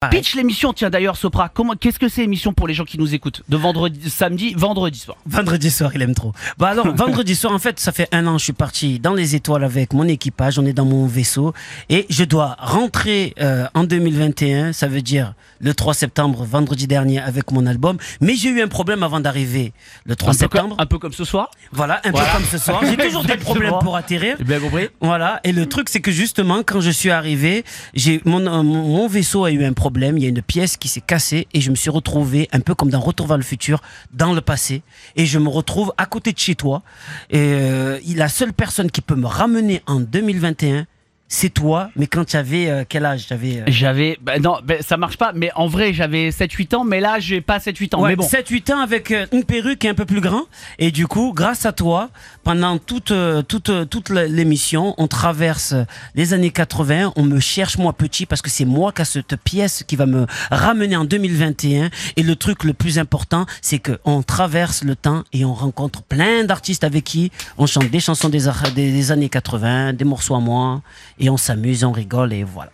[0.00, 0.20] Pareil.
[0.20, 3.14] Pitch l'émission, tiens d'ailleurs Sopra, comment, qu'est-ce que c'est l'émission pour les gens qui nous
[3.16, 5.16] écoutent De vendredi, samedi, vendredi soir.
[5.26, 6.32] Vendredi soir, il aime trop.
[6.56, 9.34] Bah alors, vendredi soir, en fait, ça fait un an, je suis parti dans les
[9.34, 11.52] étoiles avec mon équipage, on est dans mon vaisseau,
[11.88, 17.18] et je dois rentrer euh, en 2021, ça veut dire le 3 septembre, vendredi dernier,
[17.18, 19.72] avec mon album, mais j'ai eu un problème avant d'arriver
[20.06, 20.76] le 3 Un peu, septembre.
[20.78, 21.50] un peu comme ce soir.
[21.72, 22.28] Voilà, un Voilà.
[22.28, 22.80] peu comme ce soir.
[22.88, 24.36] J'ai toujours des problèmes pour atterrir.
[24.38, 24.90] Bien compris.
[25.00, 28.84] Voilà, et le truc c'est que justement quand je suis arrivé, j'ai mon, euh, mon
[28.84, 31.60] mon vaisseau a eu un problème, il y a une pièce qui s'est cassée et
[31.60, 33.80] je me suis retrouvé un peu comme dans Retour vers le futur
[34.12, 34.82] dans le passé.
[35.16, 36.82] Et je me retrouve à côté de chez toi.
[37.30, 40.86] Et euh, la seule personne qui peut me ramener en 2021
[41.30, 44.18] c'est toi, mais quand tu avais euh, quel âge J'avais euh, J'avais.
[44.22, 47.42] bah non, bah, ça marche pas, mais en vrai, j'avais 7-8 ans, mais là, j'ai
[47.42, 48.00] pas 7-8 ans.
[48.00, 48.26] Ouais, mais bon.
[48.26, 50.44] 7-8 ans avec euh, une perruque un peu plus grand.
[50.78, 52.08] Et du coup, grâce à toi,
[52.44, 53.12] pendant toute,
[53.46, 55.74] toute, toute l'émission, on traverse
[56.14, 57.12] les années 80.
[57.16, 60.06] On me cherche, moi, petit, parce que c'est moi qui a cette pièce qui va
[60.06, 61.90] me ramener en 2021.
[62.16, 66.44] Et le truc le plus important, c'est qu'on traverse le temps et on rencontre plein
[66.44, 70.40] d'artistes avec qui on chante des chansons des, des, des années 80, des morceaux à
[70.40, 70.80] moi.
[71.18, 72.70] Et on s'amuse, on rigole et voilà.